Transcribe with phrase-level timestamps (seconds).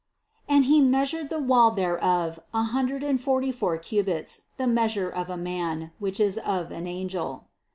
[0.47, 0.57] 281.
[0.57, 5.29] "And he measured the wall thereof a hundred and forty four cubits, the measure of
[5.29, 7.49] a man, which is of an angel."